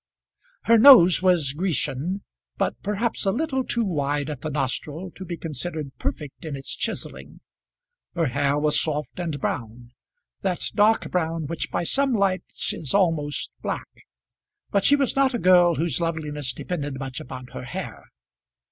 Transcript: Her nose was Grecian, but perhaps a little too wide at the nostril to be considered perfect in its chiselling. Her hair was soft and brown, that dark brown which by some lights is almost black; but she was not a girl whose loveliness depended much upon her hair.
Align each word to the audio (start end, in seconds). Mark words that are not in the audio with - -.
Her 0.63 0.79
nose 0.79 1.21
was 1.21 1.53
Grecian, 1.53 2.23
but 2.57 2.81
perhaps 2.81 3.23
a 3.23 3.31
little 3.31 3.63
too 3.63 3.83
wide 3.85 4.31
at 4.31 4.41
the 4.41 4.49
nostril 4.49 5.11
to 5.11 5.23
be 5.23 5.37
considered 5.37 5.95
perfect 5.99 6.43
in 6.43 6.55
its 6.55 6.75
chiselling. 6.75 7.39
Her 8.15 8.25
hair 8.25 8.57
was 8.57 8.81
soft 8.81 9.19
and 9.19 9.39
brown, 9.39 9.91
that 10.41 10.63
dark 10.73 11.11
brown 11.11 11.45
which 11.45 11.69
by 11.69 11.83
some 11.83 12.13
lights 12.13 12.73
is 12.73 12.95
almost 12.95 13.51
black; 13.61 13.89
but 14.71 14.83
she 14.83 14.95
was 14.95 15.15
not 15.15 15.35
a 15.35 15.37
girl 15.37 15.75
whose 15.75 16.01
loveliness 16.01 16.51
depended 16.51 16.97
much 16.97 17.19
upon 17.19 17.45
her 17.53 17.65
hair. 17.65 18.07